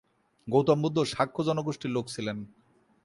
[0.47, 2.37] গৌতম বুদ্ধ শাক্য জনগোষ্ঠীর লোক ছিলেন।